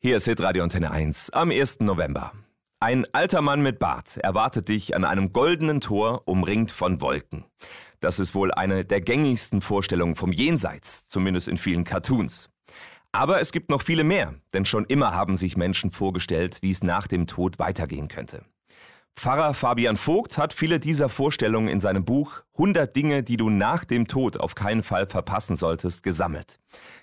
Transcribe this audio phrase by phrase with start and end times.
[0.00, 1.80] Hier ist Hitradio Antenne 1 am 1.
[1.80, 2.30] November.
[2.78, 7.44] Ein alter Mann mit Bart erwartet dich an einem goldenen Tor, umringt von Wolken.
[7.98, 12.48] Das ist wohl eine der gängigsten Vorstellungen vom Jenseits, zumindest in vielen Cartoons.
[13.10, 16.84] Aber es gibt noch viele mehr, denn schon immer haben sich Menschen vorgestellt, wie es
[16.84, 18.44] nach dem Tod weitergehen könnte.
[19.18, 23.84] Pfarrer Fabian Vogt hat viele dieser Vorstellungen in seinem Buch 100 Dinge, die du nach
[23.84, 26.60] dem Tod auf keinen Fall verpassen solltest, gesammelt.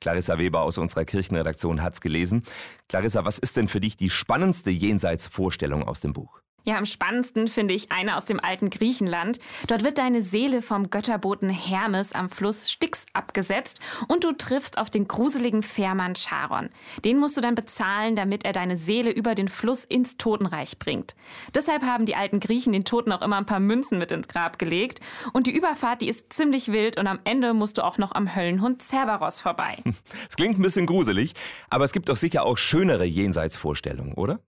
[0.00, 2.44] Clarissa Weber aus unserer Kirchenredaktion hat's gelesen.
[2.88, 6.40] Clarissa, was ist denn für dich die spannendste Jenseitsvorstellung aus dem Buch?
[6.64, 9.38] Ja, am spannendsten finde ich eine aus dem alten Griechenland.
[9.68, 14.90] Dort wird deine Seele vom Götterboten Hermes am Fluss Styx abgesetzt und du triffst auf
[14.90, 16.68] den gruseligen Fährmann Charon.
[17.04, 21.14] Den musst du dann bezahlen, damit er deine Seele über den Fluss ins Totenreich bringt.
[21.54, 24.58] Deshalb haben die alten Griechen den Toten auch immer ein paar Münzen mit ins Grab
[24.58, 25.00] gelegt.
[25.32, 28.34] Und die Überfahrt, die ist ziemlich wild und am Ende musst du auch noch am
[28.34, 29.78] Höllenhund Cerberus vorbei.
[30.28, 31.34] Es klingt ein bisschen gruselig,
[31.70, 34.40] aber es gibt doch sicher auch schönere Jenseitsvorstellungen, oder?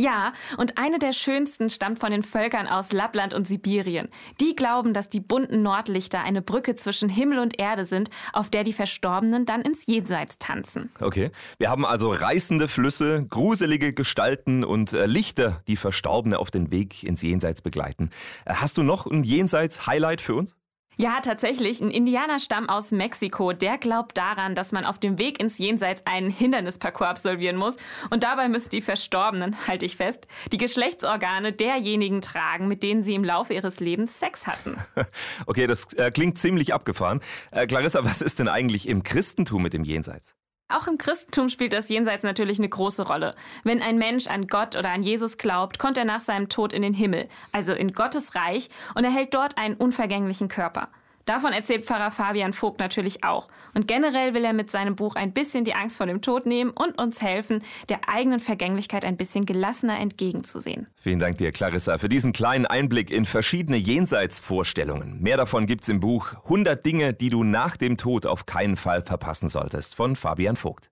[0.00, 4.08] Ja, und eine der schönsten stammt von den Völkern aus Lappland und Sibirien.
[4.40, 8.62] Die glauben, dass die bunten Nordlichter eine Brücke zwischen Himmel und Erde sind, auf der
[8.62, 10.90] die Verstorbenen dann ins Jenseits tanzen.
[11.00, 16.70] Okay, wir haben also reißende Flüsse, gruselige Gestalten und äh, Lichter, die Verstorbene auf den
[16.70, 18.10] Weg ins Jenseits begleiten.
[18.44, 20.57] Äh, hast du noch ein Jenseits-Highlight für uns?
[21.00, 21.80] Ja, tatsächlich.
[21.80, 26.28] Ein Indianerstamm aus Mexiko, der glaubt daran, dass man auf dem Weg ins Jenseits einen
[26.28, 27.76] Hindernisparcours absolvieren muss.
[28.10, 33.14] Und dabei müssen die Verstorbenen, halte ich fest, die Geschlechtsorgane derjenigen tragen, mit denen sie
[33.14, 34.76] im Laufe ihres Lebens Sex hatten.
[35.46, 37.20] Okay, das äh, klingt ziemlich abgefahren.
[37.50, 40.34] Äh, Clarissa, was ist denn eigentlich im Christentum mit dem Jenseits?
[40.70, 43.34] Auch im Christentum spielt das Jenseits natürlich eine große Rolle.
[43.64, 46.82] Wenn ein Mensch an Gott oder an Jesus glaubt, kommt er nach seinem Tod in
[46.82, 50.88] den Himmel, also in Gottes Reich, und erhält dort einen unvergänglichen Körper.
[51.28, 53.48] Davon erzählt Pfarrer Fabian Vogt natürlich auch.
[53.74, 56.70] Und generell will er mit seinem Buch ein bisschen die Angst vor dem Tod nehmen
[56.70, 60.86] und uns helfen, der eigenen Vergänglichkeit ein bisschen gelassener entgegenzusehen.
[60.96, 65.20] Vielen Dank dir, Clarissa, für diesen kleinen Einblick in verschiedene Jenseitsvorstellungen.
[65.20, 69.02] Mehr davon gibt's im Buch 100 Dinge, die du nach dem Tod auf keinen Fall
[69.02, 70.90] verpassen solltest von Fabian Vogt.